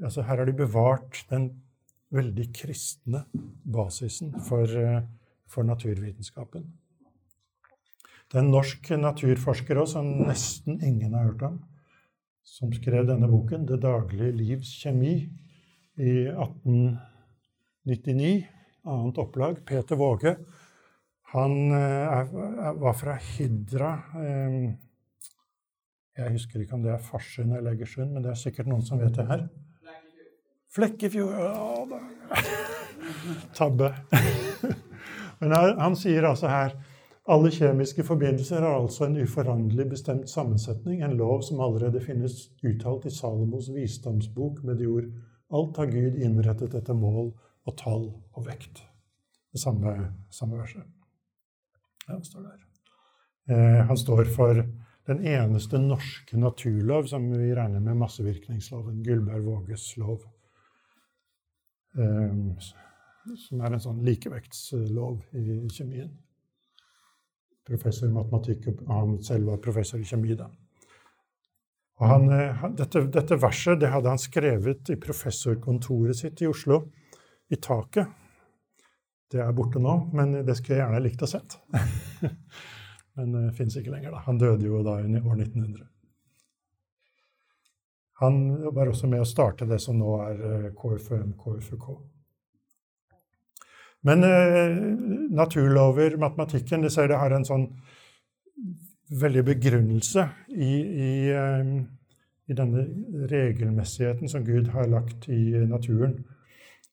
[0.00, 1.50] altså Her har de bevart den
[2.10, 3.24] veldig kristne
[3.64, 5.02] basisen for, eh,
[5.46, 6.64] for naturvitenskapen.
[8.30, 11.64] Det er en norsk naturforsker også, som nesten ingen har hørt om,
[12.42, 15.28] som skrev denne boken, 'Det daglige livs kjemi',
[16.00, 18.46] i 1899.
[18.84, 19.66] Annet opplag.
[19.66, 20.36] Peter Våge.
[21.30, 22.30] Han er,
[22.80, 23.92] var fra Hidra.
[26.18, 28.98] Jeg husker ikke om det er Farsund eller Egersund, men det er sikkert noen som
[28.98, 29.46] vet det her.
[30.74, 32.00] Flekkefjord ja,
[33.58, 33.92] Tabbe.
[35.40, 36.76] Men han sier altså her
[37.30, 43.06] alle kjemiske forbindelser har altså en uforanderlig bestemt sammensetning, en lov som allerede finnes uttalt
[43.06, 45.10] i Salomos visdomsbok med de ord
[45.50, 47.32] Alt har Gud innrettet etter mål
[47.66, 48.04] og tall
[48.38, 48.84] og vekt.
[49.50, 49.94] Det samme,
[50.30, 50.99] samme verset.
[52.10, 52.60] Han står der.
[53.50, 54.62] Eh, han står for
[55.10, 60.22] den eneste norske naturlov som vi regner med massevirkningsloven, Gullberg Våges lov.
[61.98, 62.54] Um,
[63.36, 66.12] som er en sånn likevektslov i kjemien.
[67.66, 70.36] Professor i matematikk, og han selv var professor i kjemi.
[70.38, 70.48] da.
[72.00, 76.86] Han, eh, dette, dette, verset det hadde han skrevet i professorkontoret sitt i Oslo,
[77.50, 78.08] i taket.
[79.30, 81.56] Det er borte nå, men det skulle jeg gjerne likt å sett.
[83.16, 84.14] men det uh, fins ikke lenger.
[84.16, 84.22] da.
[84.26, 85.84] Han døde jo da i år 1900.
[88.20, 88.40] Han
[88.74, 91.92] var også med å starte det som nå er uh, KFUM, KFUK.
[94.00, 94.76] Men eh,
[95.30, 97.66] naturlover, matematikken, det det har en sånn
[99.20, 101.72] veldig begrunnelse i, i, eh,
[102.48, 102.86] i, denne
[103.28, 106.22] regelmessigheten som Gud har lagt i naturen.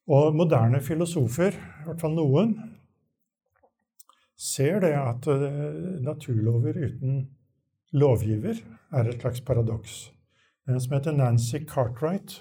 [0.08, 2.54] Og moderne filosofer, i hvert fall noen,
[4.40, 7.26] ser det at uh, naturlover uten
[7.98, 8.62] lovgiver
[8.96, 9.98] er et slags paradoks.
[10.68, 12.38] En som heter Nancy Cartwright,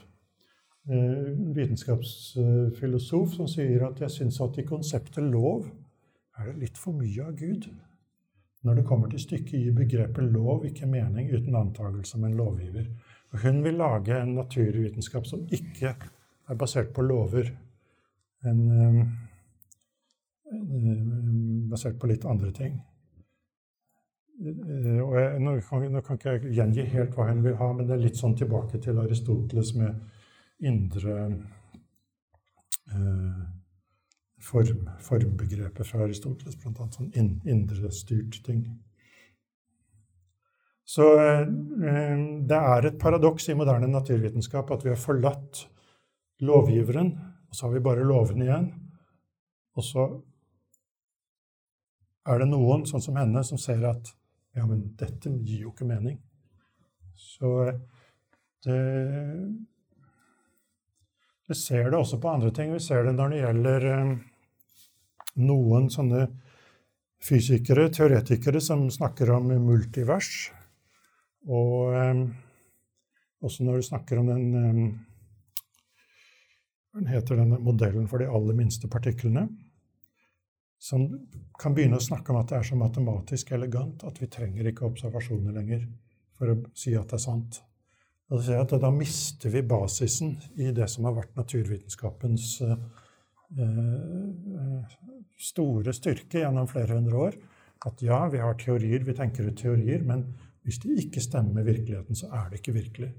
[0.92, 5.66] uh, vitenskapsfilosof, som sier at jeg syns at i konseptet lov
[6.38, 7.66] er det litt for mye av Gud.
[8.66, 12.86] Når det kommer til stykket, gir begrepet lov ikke mening uten antakelse om en lovgiver.
[13.42, 15.96] Hun vil lage en naturvitenskap som ikke
[16.48, 17.50] er basert på lover,
[18.46, 19.00] men um,
[21.70, 22.76] basert på litt andre ting.
[24.36, 27.86] Og jeg, nå, kan, nå, kan, ikke jeg gjengi helt hva hun vil ha, men
[27.88, 31.14] det er litt sånn tilbake til Aristoteles med indre
[32.92, 33.38] eh,
[34.44, 36.88] form, formbegrepet fra Aristoteles, bl.a.
[36.92, 38.66] sånn in, indrestyrt ting.
[40.86, 41.48] Så eh,
[42.46, 45.64] det er et paradoks i moderne naturvitenskap at vi har forlatt
[46.44, 47.12] lovgiveren,
[47.48, 48.66] og så har vi bare lovene igjen.
[49.76, 50.06] Og så
[52.26, 54.10] er det noen, sånn som henne, som ser at
[54.56, 56.18] ja, men dette gir jo ikke mening.
[57.16, 57.78] Så eh,
[58.64, 58.80] det
[61.46, 62.72] Vi ser det også på andre ting.
[62.74, 64.14] Vi ser det når det gjelder eh,
[65.46, 66.24] noen sånne
[67.22, 70.50] fysikere, teoretikere, som snakker om multivers.
[71.46, 72.24] Og eh,
[73.46, 74.48] også når du snakker om den
[76.96, 79.46] Den heter denne modellen for de aller minste partiklene.
[80.80, 81.06] Som
[81.60, 84.88] kan begynne å snakke om at det er så matematisk elegant at vi trenger ikke
[84.88, 85.86] observasjoner lenger
[86.36, 87.62] for å si at det er sant.
[88.26, 92.78] Da, da mister vi basisen i det som har vært naturvitenskapens eh,
[93.54, 94.96] Eh,
[95.38, 97.36] store styrke gjennom flere hundre år.
[97.86, 100.24] At ja, vi har teorier, vi tenker ut teorier, men
[100.66, 103.10] hvis de ikke stemmer med virkeligheten, så er det ikke virkelig.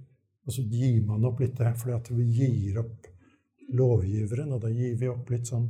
[0.47, 3.07] Og så gir man opp litt det, fordi at vi gir opp
[3.75, 5.67] lovgiveren, og da gir vi opp litt sånn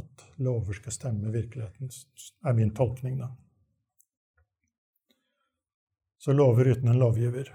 [0.00, 1.90] at lover skal stemme virkeligheten,
[2.44, 3.32] er min tolkning, da.
[6.22, 7.50] Så lover uten en lovgiver.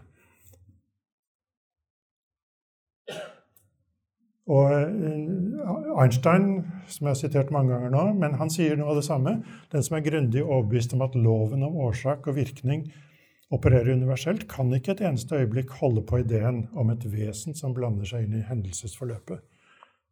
[4.47, 6.45] Og eh, Einstein,
[6.87, 9.33] som jeg har sitert mange ganger nå, men han sier noe av det samme.
[9.73, 12.85] Den som er grundig overbevist om at loven om årsak og virkning
[13.51, 18.07] opererer universelt, kan ikke et eneste øyeblikk holde på ideen om et vesen som blander
[18.07, 19.43] seg inn i hendelsesforløpet.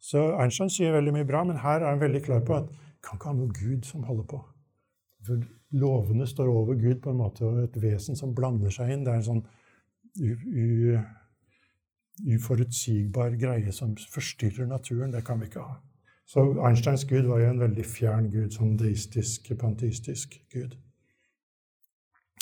[0.05, 3.01] Så Einstein sier veldig mye bra, men her er han veldig klar på at det
[3.05, 4.41] kan ikke ha noe Gud som holder på.
[5.25, 5.41] For
[5.81, 9.05] lovene står over Gud på en måte, og et vesen som blander seg inn.
[9.05, 9.45] Det er en sånn
[12.35, 15.13] uforutsigbar greie som forstyrrer naturen.
[15.13, 15.79] Det kan vi ikke ha.
[16.25, 20.77] Så Einsteins gud var jo en veldig fjern gud, sånn deistisk, panteistisk gud.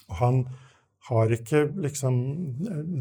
[0.09, 0.45] Og han
[1.09, 2.16] har ikke liksom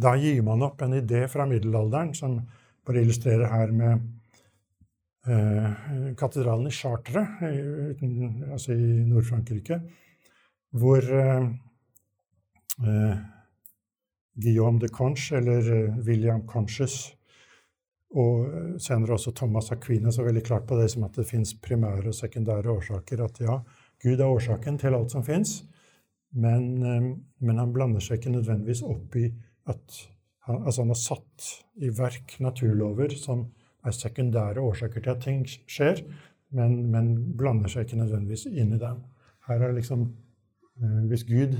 [0.03, 2.41] Da gir man opp en idé fra middelalderen, som
[2.87, 4.22] bare illustrerer her med
[5.23, 7.29] katedralen i Chartres,
[8.51, 9.79] altså i Nord-Frankrike,
[10.73, 11.45] hvor eh,
[12.83, 13.17] eh
[14.35, 17.13] Guillaume de Conche, eller eh, William Conches,
[18.13, 22.11] og senere også Thomas Aquinas er veldig klart på det som at det fins primære
[22.11, 23.23] og sekundære årsaker.
[23.25, 23.59] At ja,
[24.05, 25.63] Gud er årsaken til alt som fins,
[26.33, 29.29] men, eh, men, han blander seg ikke nødvendigvis opp i
[29.69, 29.99] at
[30.49, 33.47] han, altså han har satt i verk naturlover som
[33.85, 36.03] er sekundære årsaker til at ting skjer,
[36.53, 39.01] men, men blander seg ikke nødvendigvis inn i dem.
[39.49, 41.57] Her er det liksom eh, Hvis Gud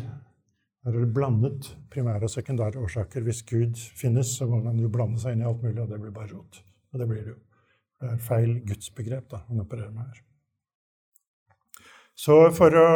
[0.83, 3.23] her er det blandet primære og sekundære årsaker.
[3.23, 6.01] Hvis Gud finnes, så må han jo blande seg inn i alt mulig, og det
[6.03, 6.59] blir bare rot.
[6.93, 7.39] Og det blir det jo.
[8.03, 10.23] Det er feil gudsbegrep da, han opererer med her.
[12.19, 12.89] Så for å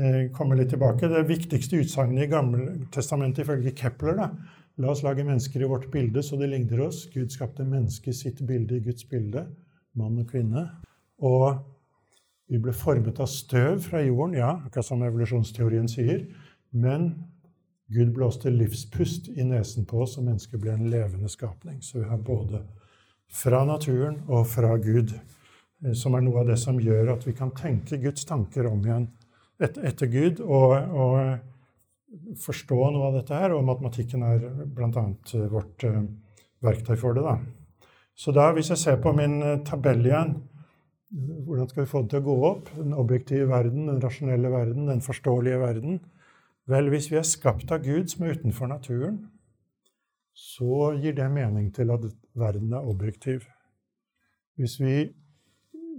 [0.00, 4.30] eh, komme litt tilbake Det viktigste utsagnet i Gammeltestamentet ifølge Kepler da,
[4.76, 7.06] La oss lage mennesker i vårt bilde så de ligner oss.
[7.12, 9.46] Gud skapte mennesket i sitt bilde i Guds bilde,
[9.96, 10.66] mann og kvinne.
[11.24, 11.62] Og
[12.50, 16.26] vi ble formet av støv fra jorden, ja, akkurat som evolusjonsteorien sier.
[16.76, 17.08] Men
[17.88, 21.80] Gud blåste livspust i nesen på oss, og mennesket ble en levende skapning.
[21.82, 22.60] Så vi har både
[23.32, 25.14] fra naturen og fra Gud,
[25.84, 28.84] eh, som er noe av det som gjør at vi kan tenke Guds tanker om
[28.84, 29.08] igjen
[29.62, 31.38] et, etter Gud, og, og,
[32.42, 33.54] forstå noe av dette her.
[33.56, 34.44] Og matematikken er
[34.76, 35.06] bl.a.
[35.52, 36.02] vårt uh,
[36.64, 37.24] verktøy for det.
[37.26, 37.38] da.
[38.16, 40.36] Så da, hvis jeg ser på min uh, tabell igjen
[41.16, 42.70] hvordan skal vi få det til å gå opp?
[42.74, 46.00] Den objektive verden, den rasjonelle verden, den forståelige verden.
[46.66, 49.20] Vel, hvis vi er skapt av Gud som er utenfor naturen,
[50.36, 53.46] så gir det mening til at verden er objektiv.
[54.58, 55.12] Hvis, vi,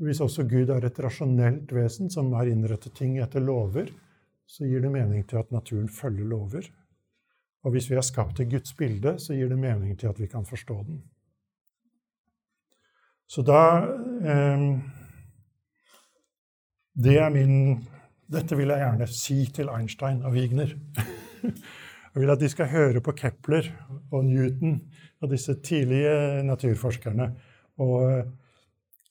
[0.04, 3.90] hvis også Gud er et rasjonelt vesen som har innrettet ting etter lover,
[4.48, 6.70] så gir det mening til at naturen følger lover.
[7.64, 10.28] Og hvis vi er skapt i Guds bilde, så gir det mening til at vi
[10.32, 11.02] kan forstå den.
[13.28, 13.62] Så da
[14.24, 14.68] eh,
[16.96, 17.84] det er min
[18.28, 20.74] Dette vil jeg gjerne si til Einstein og Wigner.
[22.18, 23.70] Jeg vil at de skal høre på Kepler
[24.12, 24.82] og Newton
[25.22, 27.28] og disse tidlige naturforskerne.
[27.78, 28.26] Og,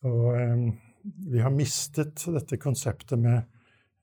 [0.03, 0.66] og um,
[1.32, 3.47] vi har mistet dette konseptet med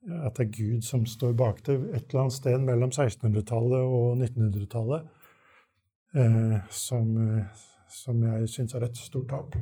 [0.03, 4.17] at det er Gud som står bak det et eller annet sted mellom 1600-tallet og
[4.17, 5.05] 1900-tallet,
[6.19, 9.57] eh, som, eh, som jeg syns er et stort tap.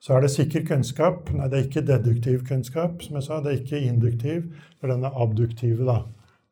[0.00, 1.32] Så er det sikker kunnskap.
[1.34, 3.40] Nei, det er ikke deduktiv kunnskap, som jeg sa.
[3.42, 4.44] Det er ikke induktiv.
[4.78, 6.04] Det er denne abduktive, da.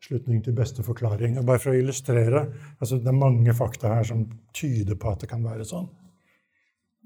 [0.03, 1.39] Slutning til beste forklaring.
[1.39, 2.43] Og bare for å illustrere
[2.81, 5.87] altså Det er mange fakta her som tyder på at det kan være sånn.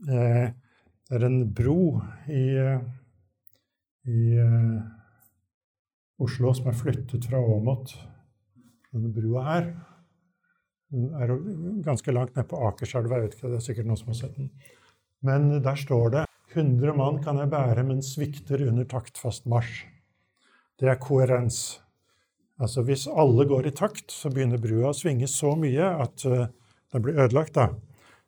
[0.08, 0.48] Eh,
[1.10, 2.00] det er en bro
[2.30, 2.44] i,
[4.08, 4.80] i uh,
[6.20, 7.94] Oslo som er flyttet fra Åmot.
[8.90, 9.70] Denne brua her
[10.90, 11.30] den er
[11.86, 13.20] ganske langt nede på Akerselva.
[13.20, 14.48] Jeg vet ikke, det er sikkert noen som har sett den.
[15.26, 19.84] Men der står det 100 mann kan jeg bære, men svikter under taktfast marsj.
[20.80, 21.78] Det er koherens.
[22.60, 26.48] Altså Hvis alle går i takt, så begynner brua å svinge så mye at uh,
[26.92, 27.54] den blir ødelagt.
[27.54, 27.68] da.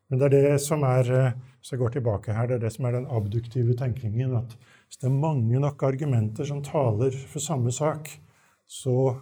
[0.08, 2.72] Men det er det som er uh, hvis jeg går tilbake her, det er det
[2.74, 4.36] som er den abduktive tenkningen.
[4.38, 4.54] At
[4.92, 8.10] hvis det er mange nok argumenter som taler for samme sak,
[8.68, 9.14] så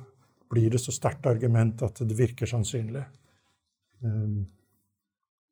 [0.51, 3.05] blir det så sterkt argument at det virker sannsynlig.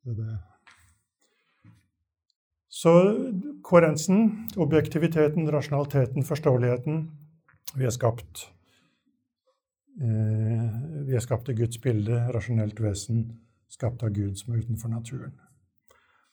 [0.09, 0.27] Det.
[2.69, 2.95] Så
[3.63, 7.11] koherensen, objektiviteten, rasjonaliteten, forståeligheten
[7.77, 8.49] Vi er skapt
[10.03, 10.69] eh,
[11.07, 13.27] Vi er skapt i Guds bilde, rasjonelt vesen,
[13.71, 15.35] skapt av Gud som er utenfor naturen.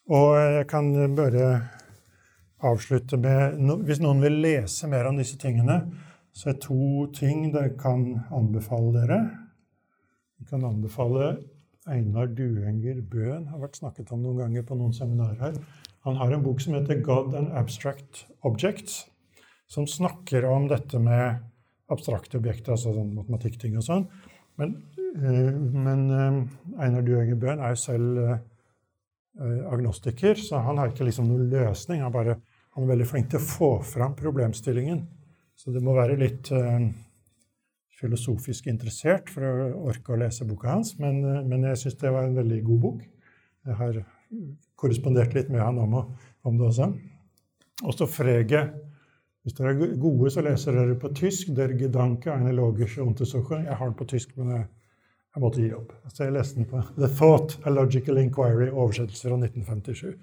[0.10, 1.50] Og jeg kan bare
[2.66, 5.80] avslutte med Hvis noen vil lese mer om disse tingene,
[6.36, 8.06] så er to ting dere kan
[8.36, 9.20] anbefale dere.
[10.40, 11.36] Jeg kan anbefale
[11.88, 15.60] Einar Duenger Bøen, har vært snakket om noen ganger på noen seminarer her.
[16.06, 19.06] Han har en bok som heter 'God and Abstract Objects',
[19.68, 21.40] som snakker om dette med
[21.90, 24.08] abstrakte objekter, altså sånn matematikkting og sånn.
[24.58, 24.76] Men,
[25.18, 28.38] uh, men uh, Einar Duenger Bøhn er jo selv uh,
[29.72, 32.02] agnostiker, så han har ikke liksom noen løsning.
[32.02, 32.40] Han, bare,
[32.76, 35.04] han, er veldig flink til å få fram problemstillingen.
[35.56, 36.52] Så det må være litt
[37.96, 40.96] filosofisk interessert for å orke å lese boka hans.
[41.00, 43.04] Men, men jeg syns det var en veldig god bok.
[43.66, 44.02] Jeg har
[44.78, 45.96] korrespondert litt med han om,
[46.46, 46.90] om det også.
[47.88, 48.66] Også Frege.
[49.46, 51.52] Hvis dere er gode, så leser dere på tysk.
[51.58, 53.66] Der Gedanke eine logische Untersuchung.
[53.66, 54.68] Jeg har den på tysk, men jeg,
[55.36, 55.92] jeg måtte gi opp.
[56.14, 60.14] Så jeg leste den på The Thought, A Logical Inquiry, oversettelse fra 1957.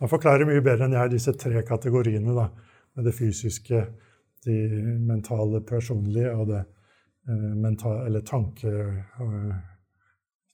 [0.00, 2.32] Den forklarer mye bedre enn jeg disse tre kategoriene.
[2.32, 2.48] da,
[2.96, 3.82] med Det fysiske,
[4.44, 4.56] de
[4.98, 6.62] mentale, personlige og det
[7.28, 9.54] eh, mentale, eller tanke, eh,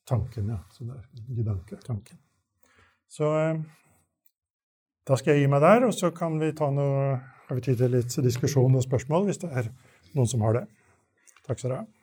[0.06, 0.48] tanken.
[0.48, 2.18] ja, så det er Gedanke, tanken.
[3.08, 3.60] Så eh,
[5.08, 7.78] da skal jeg gi meg der, og så kan vi ta noe, har vi tid
[7.78, 9.70] til litt diskusjon og spørsmål hvis det er
[10.14, 10.66] noen som har det.
[11.46, 11.97] Takk skal dere ha.